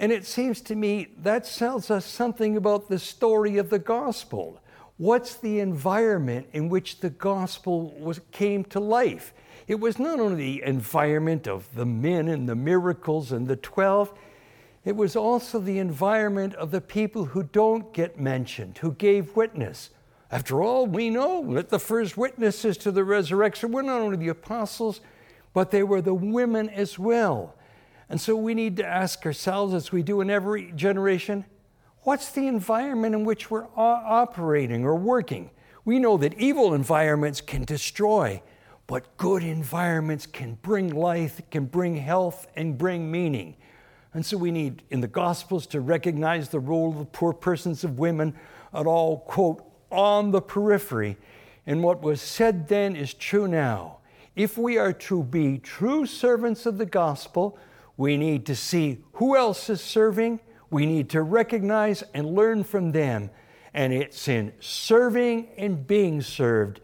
And 0.00 0.10
it 0.10 0.26
seems 0.26 0.60
to 0.62 0.74
me 0.74 1.08
that 1.18 1.44
tells 1.44 1.90
us 1.90 2.04
something 2.04 2.56
about 2.56 2.88
the 2.88 2.98
story 2.98 3.58
of 3.58 3.70
the 3.70 3.78
gospel. 3.78 4.60
What's 4.96 5.36
the 5.36 5.60
environment 5.60 6.48
in 6.52 6.68
which 6.68 6.98
the 6.98 7.10
gospel 7.10 7.92
was, 8.00 8.20
came 8.32 8.64
to 8.64 8.80
life? 8.80 9.32
It 9.72 9.80
was 9.80 9.98
not 9.98 10.20
only 10.20 10.58
the 10.58 10.62
environment 10.64 11.48
of 11.48 11.66
the 11.74 11.86
men 11.86 12.28
and 12.28 12.46
the 12.46 12.54
miracles 12.54 13.32
and 13.32 13.48
the 13.48 13.56
12, 13.56 14.12
it 14.84 14.94
was 14.94 15.16
also 15.16 15.58
the 15.58 15.78
environment 15.78 16.54
of 16.56 16.72
the 16.72 16.82
people 16.82 17.24
who 17.24 17.42
don't 17.42 17.90
get 17.94 18.20
mentioned, 18.20 18.76
who 18.76 18.92
gave 18.92 19.34
witness. 19.34 19.88
After 20.30 20.62
all, 20.62 20.86
we 20.86 21.08
know 21.08 21.54
that 21.54 21.70
the 21.70 21.78
first 21.78 22.18
witnesses 22.18 22.76
to 22.76 22.90
the 22.90 23.02
resurrection 23.02 23.72
were 23.72 23.82
not 23.82 24.02
only 24.02 24.18
the 24.18 24.28
apostles, 24.28 25.00
but 25.54 25.70
they 25.70 25.82
were 25.82 26.02
the 26.02 26.12
women 26.12 26.68
as 26.68 26.98
well. 26.98 27.54
And 28.10 28.20
so 28.20 28.36
we 28.36 28.52
need 28.52 28.76
to 28.76 28.86
ask 28.86 29.24
ourselves, 29.24 29.72
as 29.72 29.90
we 29.90 30.02
do 30.02 30.20
in 30.20 30.28
every 30.28 30.72
generation, 30.72 31.46
what's 32.02 32.30
the 32.30 32.46
environment 32.46 33.14
in 33.14 33.24
which 33.24 33.50
we're 33.50 33.68
operating 33.74 34.84
or 34.84 34.96
working? 34.96 35.48
We 35.86 35.98
know 35.98 36.18
that 36.18 36.34
evil 36.34 36.74
environments 36.74 37.40
can 37.40 37.64
destroy, 37.64 38.42
but 38.86 39.16
good 39.16 39.42
environments 39.42 40.26
can 40.26 40.58
bring 40.62 40.90
life, 40.90 41.40
can 41.50 41.66
bring 41.66 41.96
health, 41.96 42.46
and 42.56 42.76
bring 42.76 43.10
meaning. 43.10 43.56
And 44.14 44.24
so 44.24 44.36
we 44.36 44.50
need 44.50 44.82
in 44.90 45.00
the 45.00 45.08
Gospels 45.08 45.66
to 45.68 45.80
recognize 45.80 46.48
the 46.48 46.60
role 46.60 46.90
of 46.90 46.98
the 46.98 47.04
poor 47.06 47.32
persons 47.32 47.84
of 47.84 47.98
women 47.98 48.34
at 48.74 48.86
all, 48.86 49.20
quote, 49.20 49.64
on 49.90 50.30
the 50.30 50.42
periphery. 50.42 51.16
And 51.66 51.82
what 51.82 52.02
was 52.02 52.20
said 52.20 52.68
then 52.68 52.96
is 52.96 53.14
true 53.14 53.48
now. 53.48 53.98
If 54.34 54.58
we 54.58 54.78
are 54.78 54.92
to 54.94 55.22
be 55.22 55.58
true 55.58 56.06
servants 56.06 56.66
of 56.66 56.78
the 56.78 56.86
gospel, 56.86 57.58
we 57.96 58.16
need 58.16 58.46
to 58.46 58.56
see 58.56 58.98
who 59.14 59.36
else 59.36 59.68
is 59.70 59.80
serving. 59.80 60.40
We 60.70 60.86
need 60.86 61.10
to 61.10 61.22
recognize 61.22 62.02
and 62.14 62.34
learn 62.34 62.64
from 62.64 62.92
them. 62.92 63.30
And 63.74 63.92
it's 63.92 64.28
in 64.28 64.52
serving 64.60 65.48
and 65.56 65.86
being 65.86 66.20
served 66.22 66.80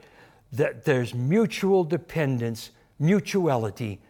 that 0.52 0.84
there's 0.84 1.14
mutual 1.14 1.84
dependence, 1.84 2.70
mutuality, 2.98 4.00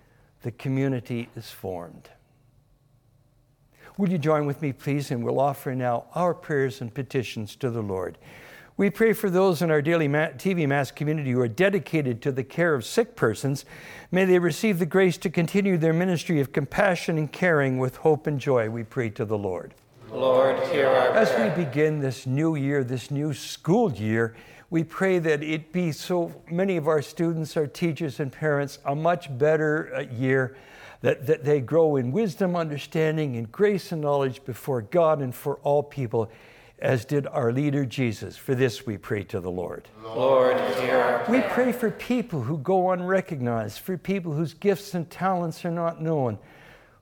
the 0.42 0.50
community 0.52 1.28
is 1.36 1.50
formed. 1.50 2.10
Will 3.96 4.08
you 4.08 4.18
join 4.18 4.46
with 4.46 4.62
me, 4.62 4.72
please? 4.72 5.10
And 5.10 5.24
we'll 5.24 5.40
offer 5.40 5.74
now 5.74 6.04
our 6.14 6.32
prayers 6.32 6.80
and 6.80 6.94
petitions 6.94 7.56
to 7.56 7.68
the 7.68 7.82
Lord. 7.82 8.16
We 8.76 8.90
pray 8.90 9.12
for 9.12 9.28
those 9.28 9.60
in 9.60 9.72
our 9.72 9.82
daily 9.82 10.06
TV 10.06 10.68
Mass 10.68 10.92
community 10.92 11.32
who 11.32 11.40
are 11.40 11.48
dedicated 11.48 12.22
to 12.22 12.30
the 12.30 12.44
care 12.44 12.74
of 12.74 12.84
sick 12.84 13.16
persons. 13.16 13.64
May 14.12 14.24
they 14.24 14.38
receive 14.38 14.78
the 14.78 14.86
grace 14.86 15.16
to 15.18 15.30
continue 15.30 15.76
their 15.76 15.92
ministry 15.92 16.40
of 16.40 16.52
compassion 16.52 17.18
and 17.18 17.32
caring 17.32 17.78
with 17.78 17.96
hope 17.96 18.28
and 18.28 18.38
joy. 18.38 18.70
We 18.70 18.84
pray 18.84 19.10
to 19.10 19.24
the 19.24 19.36
Lord. 19.36 19.74
Lord, 20.12 20.60
hear 20.68 20.86
our 20.86 21.08
As 21.08 21.36
we 21.36 21.64
begin 21.64 21.98
this 21.98 22.24
new 22.24 22.54
year, 22.54 22.84
this 22.84 23.10
new 23.10 23.34
school 23.34 23.92
year, 23.92 24.36
we 24.70 24.84
pray 24.84 25.18
that 25.18 25.42
it 25.42 25.72
be 25.72 25.92
so 25.92 26.42
many 26.50 26.76
of 26.76 26.88
our 26.88 27.00
students, 27.00 27.56
our 27.56 27.66
teachers, 27.66 28.20
and 28.20 28.30
parents 28.30 28.78
a 28.84 28.94
much 28.94 29.36
better 29.38 29.92
uh, 29.94 30.00
year, 30.00 30.56
that, 31.00 31.26
that 31.26 31.44
they 31.44 31.60
grow 31.60 31.96
in 31.96 32.12
wisdom, 32.12 32.56
understanding, 32.56 33.36
and 33.36 33.50
grace 33.50 33.92
and 33.92 34.02
knowledge 34.02 34.44
before 34.44 34.82
God 34.82 35.22
and 35.22 35.34
for 35.34 35.56
all 35.58 35.82
people, 35.82 36.30
as 36.80 37.04
did 37.04 37.26
our 37.28 37.52
leader 37.52 37.86
Jesus. 37.86 38.36
For 38.36 38.54
this 38.54 38.84
we 38.84 38.98
pray 38.98 39.22
to 39.24 39.40
the 39.40 39.50
Lord. 39.50 39.88
Lord, 40.02 40.60
hear 40.76 40.96
our 40.96 41.24
We 41.30 41.40
pray 41.42 41.72
for 41.72 41.90
people 41.90 42.42
who 42.42 42.58
go 42.58 42.90
unrecognized, 42.90 43.78
for 43.78 43.96
people 43.96 44.32
whose 44.32 44.54
gifts 44.54 44.92
and 44.92 45.08
talents 45.08 45.64
are 45.64 45.70
not 45.70 46.02
known, 46.02 46.38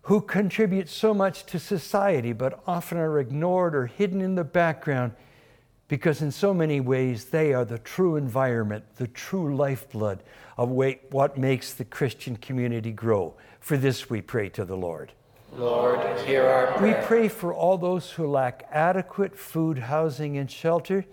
who 0.02 0.20
contribute 0.20 0.88
so 0.88 1.12
much 1.12 1.46
to 1.46 1.58
society 1.58 2.32
but 2.32 2.62
often 2.66 2.98
are 2.98 3.18
ignored 3.18 3.74
or 3.74 3.86
hidden 3.86 4.20
in 4.20 4.36
the 4.36 4.44
background 4.44 5.12
because, 5.88 6.22
in 6.22 6.32
so 6.32 6.52
many 6.52 6.80
ways, 6.80 7.26
they 7.26 7.54
are 7.54 7.64
the 7.64 7.78
true 7.78 8.16
environment, 8.16 8.84
the 8.96 9.06
true 9.08 9.54
lifeblood 9.54 10.22
of 10.56 10.70
what 10.70 11.38
makes 11.38 11.74
the 11.74 11.84
Christian 11.84 12.36
community 12.36 12.92
grow. 12.92 13.34
For 13.60 13.76
this 13.76 14.10
we 14.10 14.20
pray 14.20 14.48
to 14.50 14.64
the 14.64 14.76
Lord. 14.76 15.12
Lord, 15.52 16.00
hear 16.26 16.42
our 16.44 16.78
prayer. 16.78 17.00
We 17.00 17.06
pray 17.06 17.28
for 17.28 17.54
all 17.54 17.78
those 17.78 18.10
who 18.10 18.26
lack 18.26 18.66
adequate 18.70 19.38
food, 19.38 19.78
housing, 19.78 20.36
and 20.38 20.50
shelter, 20.50 21.04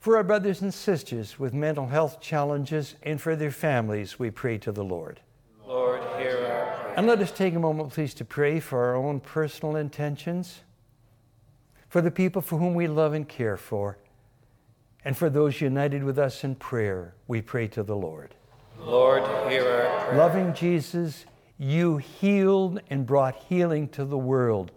for 0.00 0.16
our 0.16 0.24
brothers 0.24 0.62
and 0.62 0.72
sisters 0.72 1.38
with 1.38 1.54
mental 1.54 1.86
health 1.86 2.20
challenges, 2.20 2.94
and 3.02 3.20
for 3.20 3.36
their 3.36 3.50
families. 3.50 4.18
We 4.18 4.30
pray 4.30 4.58
to 4.58 4.72
the 4.72 4.84
Lord. 4.84 5.20
Lord, 5.66 6.00
hear 6.18 6.38
our 6.38 6.76
prayer. 6.76 6.94
And 6.96 7.06
let 7.06 7.20
us 7.20 7.30
take 7.30 7.54
a 7.54 7.58
moment, 7.58 7.92
please, 7.92 8.14
to 8.14 8.24
pray 8.24 8.60
for 8.60 8.84
our 8.84 8.96
own 8.96 9.20
personal 9.20 9.76
intentions, 9.76 10.60
for 11.88 12.00
the 12.00 12.10
people 12.10 12.42
for 12.42 12.58
whom 12.58 12.74
we 12.74 12.86
love 12.86 13.12
and 13.12 13.28
care 13.28 13.56
for, 13.56 13.98
and 15.04 15.16
for 15.16 15.28
those 15.28 15.60
united 15.60 16.02
with 16.02 16.18
us 16.18 16.44
in 16.44 16.54
prayer. 16.54 17.14
We 17.28 17.42
pray 17.42 17.68
to 17.68 17.82
the 17.82 17.96
Lord. 17.96 18.34
Lord, 18.78 19.22
hear 19.50 19.66
our 19.66 20.04
prayer. 20.06 20.18
Loving 20.18 20.54
Jesus, 20.54 21.26
you 21.58 21.98
healed 21.98 22.80
and 22.90 23.06
brought 23.06 23.36
healing 23.36 23.88
to 23.90 24.04
the 24.04 24.18
world. 24.18 24.72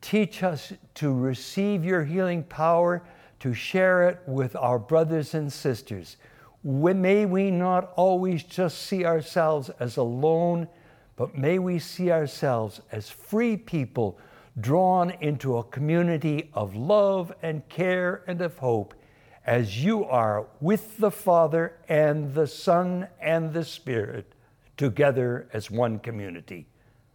Teach 0.00 0.42
us 0.42 0.72
to 0.94 1.12
receive 1.12 1.84
your 1.84 2.04
healing 2.04 2.44
power, 2.44 3.02
to 3.40 3.52
share 3.52 4.08
it 4.08 4.20
with 4.26 4.56
our 4.56 4.78
brothers 4.78 5.34
and 5.34 5.52
sisters. 5.52 6.16
May 6.64 7.26
we 7.26 7.50
not 7.50 7.92
always 7.96 8.42
just 8.42 8.78
see 8.78 9.04
ourselves 9.04 9.70
as 9.80 9.96
alone, 9.96 10.68
but 11.16 11.36
may 11.36 11.58
we 11.58 11.78
see 11.78 12.10
ourselves 12.10 12.80
as 12.90 13.10
free 13.10 13.56
people 13.56 14.18
drawn 14.60 15.10
into 15.20 15.56
a 15.56 15.64
community 15.64 16.50
of 16.54 16.74
love 16.74 17.32
and 17.42 17.68
care 17.68 18.22
and 18.26 18.40
of 18.40 18.58
hope 18.58 18.94
as 19.48 19.82
you 19.82 20.04
are 20.04 20.44
with 20.60 20.98
the 20.98 21.10
Father 21.10 21.72
and 21.88 22.34
the 22.34 22.46
Son 22.46 23.08
and 23.18 23.50
the 23.54 23.64
Spirit, 23.64 24.34
together 24.76 25.48
as 25.54 25.70
one 25.70 25.98
community, 26.00 26.66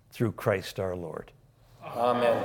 through 0.10 0.32
Christ 0.32 0.80
our 0.80 0.96
Lord. 0.96 1.32
Amen. 1.86 2.44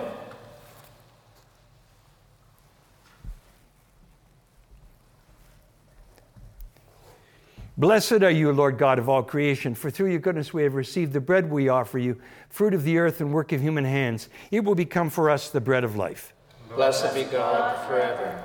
Blessed 7.78 8.22
are 8.22 8.30
you, 8.30 8.52
Lord 8.52 8.76
God 8.76 8.98
of 8.98 9.08
all 9.08 9.22
creation, 9.22 9.74
for 9.74 9.90
through 9.90 10.10
your 10.10 10.20
goodness 10.20 10.52
we 10.52 10.64
have 10.64 10.74
received 10.74 11.14
the 11.14 11.20
bread 11.20 11.50
we 11.50 11.70
offer 11.70 11.98
you, 11.98 12.20
fruit 12.50 12.74
of 12.74 12.84
the 12.84 12.98
earth 12.98 13.22
and 13.22 13.32
work 13.32 13.52
of 13.52 13.62
human 13.62 13.86
hands. 13.86 14.28
It 14.50 14.64
will 14.64 14.74
become 14.74 15.08
for 15.08 15.30
us 15.30 15.48
the 15.48 15.62
bread 15.62 15.82
of 15.82 15.96
life. 15.96 16.34
Blessed 16.76 17.14
be 17.14 17.24
God 17.24 17.88
forever. 17.88 18.44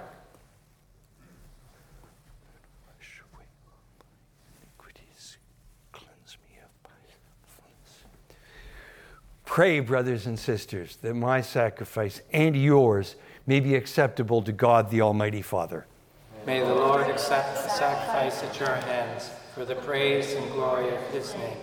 Pray, 9.51 9.81
brothers 9.81 10.27
and 10.27 10.39
sisters, 10.39 10.95
that 11.01 11.13
my 11.13 11.41
sacrifice 11.41 12.21
and 12.31 12.55
yours 12.55 13.17
may 13.45 13.59
be 13.59 13.75
acceptable 13.75 14.41
to 14.41 14.53
God 14.53 14.89
the 14.89 15.01
Almighty 15.01 15.41
Father. 15.41 15.85
May 16.45 16.61
the 16.61 16.73
Lord 16.73 17.09
accept 17.09 17.55
the 17.55 17.67
sacrifice 17.67 18.41
at 18.43 18.57
your 18.57 18.73
hands 18.73 19.29
for 19.53 19.65
the 19.65 19.75
praise 19.75 20.35
and 20.35 20.49
glory 20.53 20.95
of 20.95 21.01
his 21.09 21.33
name, 21.33 21.57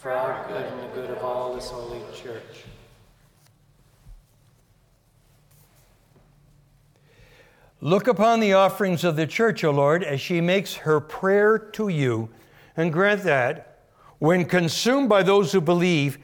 for 0.00 0.10
our 0.10 0.48
good 0.48 0.64
and 0.64 0.82
the 0.82 0.88
good 0.88 1.10
of 1.10 1.18
all 1.18 1.54
this 1.54 1.70
holy 1.70 2.00
church. 2.12 2.64
Look 7.80 8.08
upon 8.08 8.40
the 8.40 8.54
offerings 8.54 9.04
of 9.04 9.14
the 9.14 9.28
church, 9.28 9.62
O 9.62 9.70
Lord, 9.70 10.02
as 10.02 10.20
she 10.20 10.40
makes 10.40 10.74
her 10.74 10.98
prayer 10.98 11.56
to 11.56 11.86
you, 11.88 12.30
and 12.76 12.92
grant 12.92 13.22
that, 13.22 13.78
when 14.18 14.44
consumed 14.44 15.08
by 15.08 15.22
those 15.22 15.52
who 15.52 15.60
believe, 15.60 16.18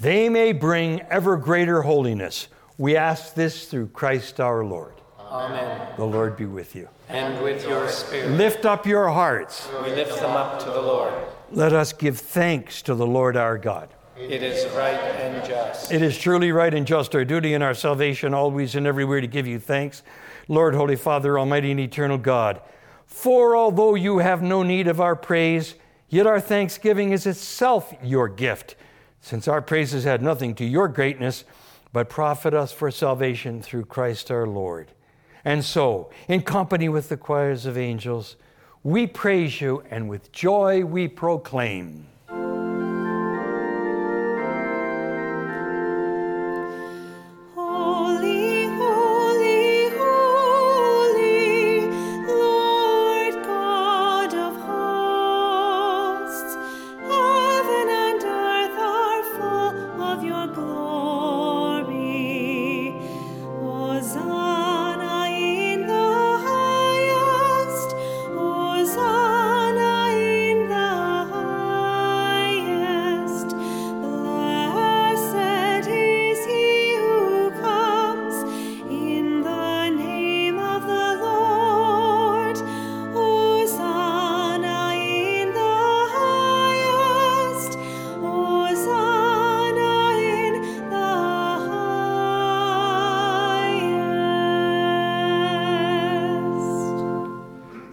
they 0.00 0.28
may 0.28 0.52
bring 0.52 1.00
ever 1.02 1.36
greater 1.36 1.82
holiness. 1.82 2.48
We 2.78 2.96
ask 2.96 3.34
this 3.34 3.66
through 3.66 3.88
Christ 3.88 4.40
our 4.40 4.64
Lord. 4.64 4.94
Amen. 5.18 5.88
The 5.96 6.04
Lord 6.04 6.36
be 6.36 6.46
with 6.46 6.74
you. 6.74 6.88
And 7.08 7.42
with 7.42 7.66
your 7.66 7.88
spirit, 7.88 8.30
Lift 8.32 8.64
up 8.64 8.86
your 8.86 9.08
hearts. 9.08 9.68
we 9.84 9.90
lift 9.94 10.16
them 10.16 10.30
up 10.30 10.58
to 10.60 10.70
the 10.70 10.80
Lord. 10.80 11.12
Let 11.50 11.72
us 11.72 11.92
give 11.92 12.18
thanks 12.18 12.82
to 12.82 12.94
the 12.94 13.06
Lord 13.06 13.36
our 13.36 13.58
God. 13.58 13.90
It 14.16 14.42
is 14.42 14.70
right 14.74 14.94
and 14.94 15.44
just. 15.46 15.92
It 15.92 16.02
is 16.02 16.18
truly 16.18 16.52
right 16.52 16.72
and 16.72 16.86
just 16.86 17.14
our 17.14 17.24
duty 17.24 17.54
and 17.54 17.64
our 17.64 17.74
salvation 17.74 18.34
always 18.34 18.74
and 18.74 18.86
everywhere 18.86 19.20
to 19.20 19.26
give 19.26 19.46
you 19.46 19.58
thanks, 19.58 20.02
Lord, 20.46 20.74
Holy 20.74 20.96
Father, 20.96 21.38
Almighty 21.38 21.70
and 21.70 21.80
eternal 21.80 22.18
God. 22.18 22.60
For 23.06 23.56
although 23.56 23.94
you 23.94 24.18
have 24.18 24.42
no 24.42 24.62
need 24.62 24.88
of 24.88 25.00
our 25.00 25.16
praise, 25.16 25.74
yet 26.08 26.26
our 26.26 26.40
thanksgiving 26.40 27.12
is 27.12 27.26
itself 27.26 27.92
your 28.02 28.28
gift, 28.28 28.76
since 29.20 29.48
our 29.48 29.62
praises 29.62 30.04
had 30.04 30.22
nothing 30.22 30.54
to 30.56 30.64
your 30.64 30.88
greatness, 30.88 31.44
but 31.92 32.08
profit 32.08 32.54
us 32.54 32.72
for 32.72 32.90
salvation 32.90 33.60
through 33.62 33.84
Christ 33.84 34.30
our 34.30 34.46
Lord. 34.46 34.92
And 35.44 35.64
so, 35.64 36.10
in 36.28 36.42
company 36.42 36.88
with 36.88 37.08
the 37.08 37.16
choirs 37.16 37.66
of 37.66 37.76
angels, 37.76 38.36
we 38.82 39.06
praise 39.06 39.60
you 39.60 39.82
and 39.90 40.08
with 40.08 40.32
joy 40.32 40.84
we 40.84 41.08
proclaim. 41.08 42.06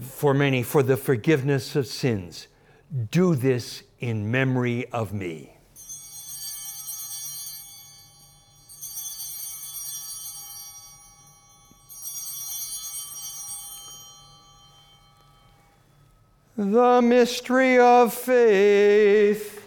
for 0.00 0.34
many, 0.34 0.62
for 0.62 0.82
the 0.82 0.96
forgiveness 0.96 1.76
of 1.76 1.86
sins. 1.86 2.48
Do 3.10 3.34
this 3.34 3.82
in 3.98 4.30
memory 4.30 4.86
of 4.90 5.12
me. 5.12 5.56
The 16.56 17.00
mystery 17.00 17.78
of 17.78 18.12
faith. 18.12 19.66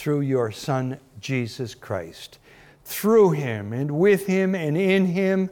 through 0.00 0.22
your 0.22 0.50
Son, 0.50 0.98
Jesus 1.20 1.74
Christ. 1.74 2.38
Through 2.84 3.32
him 3.32 3.74
and 3.74 3.90
with 3.90 4.26
him 4.26 4.54
and 4.54 4.74
in 4.74 5.04
him, 5.04 5.50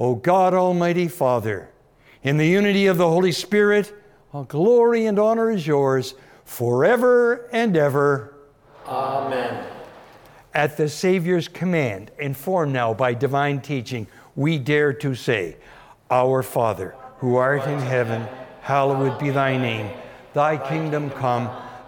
O 0.00 0.16
God 0.16 0.52
Almighty 0.52 1.06
Father, 1.06 1.70
in 2.24 2.36
the 2.36 2.48
unity 2.48 2.86
of 2.86 2.98
the 2.98 3.08
Holy 3.08 3.30
Spirit, 3.30 3.94
all 4.32 4.42
glory 4.42 5.06
and 5.06 5.16
honor 5.16 5.48
is 5.48 5.64
yours 5.64 6.14
forever 6.44 7.48
and 7.52 7.76
ever. 7.76 8.34
Amen. 8.88 9.64
At 10.52 10.76
the 10.76 10.88
Savior's 10.88 11.46
command, 11.46 12.10
informed 12.18 12.72
now 12.72 12.94
by 12.94 13.14
divine 13.14 13.60
teaching, 13.60 14.08
we 14.34 14.58
dare 14.58 14.92
to 14.94 15.14
say, 15.14 15.56
Our 16.10 16.42
Father, 16.42 16.96
who 17.18 17.36
art 17.36 17.64
in 17.68 17.78
heaven, 17.78 18.26
hallowed 18.60 19.20
be 19.20 19.30
thy 19.30 19.56
name. 19.56 19.88
Thy 20.32 20.56
kingdom 20.56 21.10
come, 21.10 21.48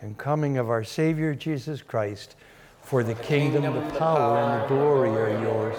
and 0.00 0.18
coming 0.18 0.58
of 0.58 0.70
our 0.70 0.84
Savior 0.84 1.34
Jesus 1.34 1.82
Christ. 1.82 2.36
For 2.82 3.02
the 3.02 3.14
kingdom, 3.14 3.62
the 3.62 3.98
power, 3.98 4.38
and 4.38 4.62
the 4.62 4.68
glory 4.68 5.10
are 5.10 5.42
yours, 5.42 5.76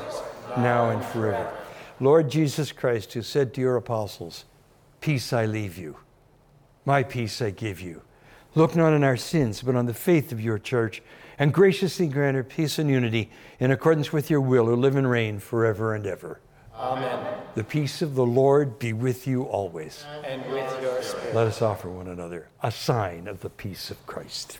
now 0.57 0.89
and 0.89 1.03
forever. 1.05 1.51
Lord 1.99 2.29
Jesus 2.29 2.71
Christ, 2.71 3.13
who 3.13 3.21
said 3.21 3.53
to 3.53 3.61
your 3.61 3.77
apostles, 3.77 4.45
Peace 4.99 5.31
I 5.31 5.45
leave 5.45 5.77
you, 5.77 5.97
my 6.85 7.03
peace 7.03 7.41
I 7.41 7.51
give 7.51 7.79
you. 7.79 8.01
Look 8.55 8.75
not 8.75 8.93
on 8.93 9.03
our 9.03 9.17
sins, 9.17 9.61
but 9.61 9.75
on 9.75 9.85
the 9.85 9.93
faith 9.93 10.31
of 10.31 10.41
your 10.41 10.59
church, 10.59 11.01
and 11.39 11.53
graciously 11.53 12.07
grant 12.07 12.35
her 12.35 12.43
peace 12.43 12.79
and 12.79 12.89
unity 12.89 13.29
in 13.59 13.71
accordance 13.71 14.11
with 14.11 14.29
your 14.29 14.41
will, 14.41 14.65
who 14.65 14.75
live 14.75 14.95
and 14.95 15.09
reign 15.09 15.39
forever 15.39 15.93
and 15.93 16.05
ever. 16.05 16.39
Amen. 16.77 17.37
The 17.55 17.63
peace 17.63 18.01
of 18.01 18.13
the 18.13 18.25
Lord 18.25 18.77
be 18.77 18.93
with 18.93 19.25
you 19.25 19.43
always. 19.43 20.05
And 20.23 20.41
with 20.51 20.81
your 20.81 21.01
spirit. 21.01 21.33
Let 21.33 21.47
us 21.47 21.61
offer 21.61 21.89
one 21.89 22.07
another 22.07 22.49
a 22.61 22.71
sign 22.71 23.27
of 23.27 23.41
the 23.41 23.49
peace 23.49 23.89
of 23.89 24.05
Christ. 24.05 24.59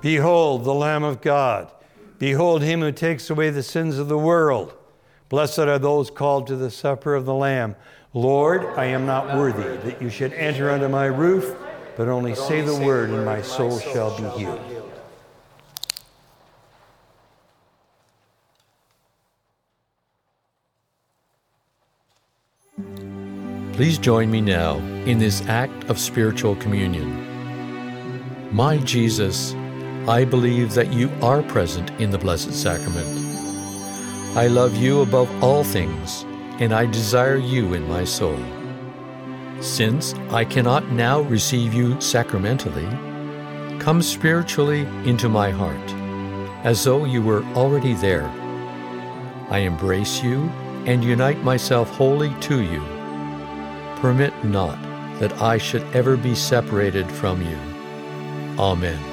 Behold 0.00 0.64
the 0.64 0.74
Lamb 0.74 1.04
of 1.04 1.20
God. 1.20 1.70
Behold 2.18 2.62
him 2.62 2.80
who 2.80 2.92
takes 2.92 3.30
away 3.30 3.50
the 3.50 3.62
sins 3.62 3.98
of 3.98 4.08
the 4.08 4.18
world. 4.18 4.74
Blessed 5.28 5.60
are 5.60 5.78
those 5.78 6.10
called 6.10 6.46
to 6.48 6.56
the 6.56 6.70
supper 6.70 7.14
of 7.14 7.24
the 7.24 7.34
Lamb. 7.34 7.76
Lord, 8.12 8.64
I 8.76 8.86
am 8.86 9.06
not 9.06 9.36
worthy 9.36 9.76
that 9.88 10.02
you 10.02 10.10
should 10.10 10.32
enter 10.32 10.70
under 10.70 10.88
my 10.88 11.06
roof, 11.06 11.54
but 11.96 12.08
only 12.08 12.34
say 12.34 12.62
the 12.62 12.76
word, 12.76 13.10
and 13.10 13.24
my 13.24 13.40
soul 13.40 13.78
shall 13.78 14.16
be 14.16 14.28
healed. 14.38 14.60
Please 23.74 23.98
join 23.98 24.30
me 24.30 24.40
now 24.40 24.76
in 25.06 25.18
this 25.18 25.42
act 25.46 25.88
of 25.88 25.98
spiritual 25.98 26.56
communion. 26.56 27.26
My 28.52 28.78
Jesus, 28.78 29.54
I 30.08 30.24
believe 30.24 30.72
that 30.74 30.92
you 30.92 31.10
are 31.20 31.42
present 31.42 31.90
in 32.00 32.10
the 32.10 32.18
Blessed 32.18 32.54
Sacrament. 32.54 33.06
I 34.36 34.46
love 34.46 34.76
you 34.76 35.02
above 35.02 35.28
all 35.44 35.62
things, 35.62 36.22
and 36.58 36.72
I 36.72 36.86
desire 36.86 37.36
you 37.36 37.74
in 37.74 37.86
my 37.86 38.04
soul. 38.04 38.38
Since 39.60 40.14
I 40.30 40.44
cannot 40.44 40.90
now 40.90 41.20
receive 41.20 41.74
you 41.74 42.00
sacramentally, 42.00 42.88
come 43.78 44.00
spiritually 44.00 44.80
into 45.04 45.28
my 45.28 45.50
heart, 45.50 45.90
as 46.64 46.82
though 46.82 47.04
you 47.04 47.22
were 47.22 47.44
already 47.54 47.92
there. 47.94 48.26
I 49.50 49.58
embrace 49.58 50.22
you 50.22 50.48
and 50.86 51.04
unite 51.04 51.42
myself 51.42 51.90
wholly 51.90 52.32
to 52.40 52.62
you. 52.62 52.80
Permit 54.00 54.32
not 54.44 54.80
that 55.18 55.42
I 55.42 55.58
should 55.58 55.82
ever 55.94 56.16
be 56.16 56.34
separated 56.34 57.10
from 57.12 57.42
you. 57.42 57.58
Amen. 58.58 59.09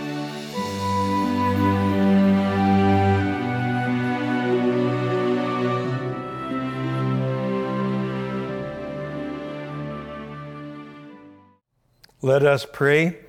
Let 12.28 12.44
us 12.44 12.68
pray. 12.70 13.20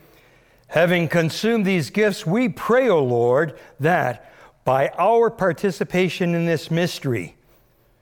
Having 0.66 1.06
consumed 1.06 1.64
these 1.64 1.88
gifts, 1.90 2.26
we 2.26 2.48
pray, 2.48 2.88
O 2.88 2.98
Lord, 2.98 3.56
that 3.78 4.34
by 4.64 4.88
our 4.98 5.30
participation 5.30 6.34
in 6.34 6.46
this 6.46 6.68
mystery, 6.68 7.36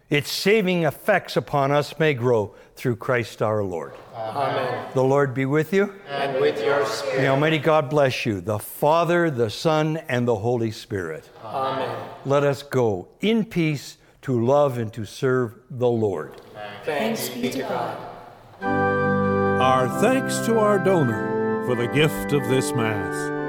its 0.08 0.32
saving 0.32 0.84
effects 0.84 1.36
upon 1.36 1.70
us 1.70 1.98
may 1.98 2.14
grow 2.14 2.54
through 2.76 2.96
Christ 2.96 3.42
our 3.42 3.62
Lord. 3.62 3.92
Amen. 4.14 4.88
The 4.94 5.04
Lord 5.04 5.34
be 5.34 5.44
with 5.44 5.74
you. 5.74 5.92
And 6.08 6.40
with 6.40 6.64
your 6.64 6.86
spirit. 6.86 7.18
May 7.18 7.28
Almighty 7.28 7.58
God 7.58 7.90
bless 7.90 8.24
you, 8.24 8.40
the 8.40 8.58
Father, 8.58 9.30
the 9.30 9.50
Son, 9.50 9.98
and 10.08 10.26
the 10.26 10.36
Holy 10.36 10.70
Spirit. 10.70 11.28
Amen. 11.44 11.94
Let 12.24 12.42
us 12.42 12.62
go 12.62 13.08
in 13.20 13.44
peace 13.44 13.98
to 14.22 14.42
love 14.42 14.78
and 14.78 14.90
to 14.94 15.04
serve 15.04 15.56
the 15.68 15.90
Lord. 15.90 16.40
Thanks 16.84 17.28
be 17.28 17.50
to 17.50 17.58
God. 17.58 18.85
Our 19.60 19.88
thanks 20.02 20.38
to 20.40 20.58
our 20.58 20.78
donor 20.78 21.64
for 21.64 21.74
the 21.74 21.86
gift 21.86 22.34
of 22.34 22.46
this 22.46 22.72
Mass. 22.72 23.45